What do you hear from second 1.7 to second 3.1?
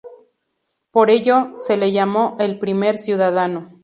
le llamó "El Primer